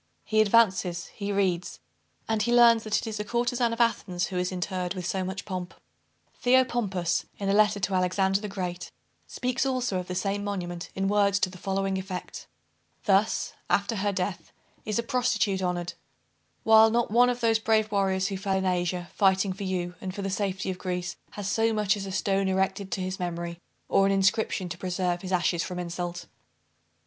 He 0.25 0.41
advances, 0.41 1.05
he 1.13 1.31
reads, 1.31 1.79
and 2.27 2.41
he 2.41 2.51
learns 2.51 2.83
that 2.83 2.97
it 2.97 3.05
is 3.05 3.19
a 3.19 3.23
courtezan 3.23 3.71
of 3.71 3.79
Athens 3.79 4.25
who 4.29 4.37
is 4.39 4.51
interred 4.51 4.95
with 4.95 5.05
so 5.05 5.23
much 5.23 5.45
pomp." 5.45 5.75
Theopompus, 6.43 7.25
in 7.37 7.49
a 7.49 7.53
letter 7.53 7.79
to 7.79 7.93
Alexander 7.93 8.41
the 8.41 8.47
Great, 8.47 8.89
speaks 9.27 9.63
also 9.63 9.99
of 9.99 10.07
the 10.07 10.15
same 10.15 10.43
monument 10.43 10.89
in 10.95 11.07
words 11.07 11.37
to 11.41 11.51
the 11.51 11.57
following 11.59 11.99
effect 11.99 12.47
"Thus, 13.05 13.53
after 13.69 13.97
her 13.97 14.11
death, 14.11 14.51
is 14.85 14.97
a 14.97 15.03
prostitute 15.03 15.61
honored; 15.61 15.93
while 16.63 16.89
not 16.89 17.11
one 17.11 17.29
of 17.29 17.39
those 17.39 17.59
brave 17.59 17.91
warriors 17.91 18.29
who 18.29 18.37
fell 18.37 18.55
in 18.57 18.65
Asia, 18.65 19.07
fighting 19.13 19.53
for 19.53 19.65
you, 19.65 19.93
and 20.01 20.15
for 20.15 20.23
the 20.23 20.31
safety 20.31 20.71
of 20.71 20.79
Greece, 20.79 21.15
has 21.33 21.47
so 21.47 21.73
much 21.73 21.95
as 21.95 22.07
a 22.07 22.11
stone 22.11 22.47
erected 22.47 22.91
to 22.93 23.01
his 23.01 23.19
memory, 23.19 23.59
or 23.87 24.07
an 24.07 24.11
inscription 24.11 24.67
to 24.69 24.79
preserve 24.79 25.21
his 25.21 25.31
ashes 25.31 25.61
from 25.63 25.77
insult." 25.77 26.25